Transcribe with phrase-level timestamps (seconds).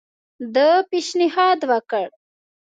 [0.55, 2.07] ده پېشنهاد وکړ.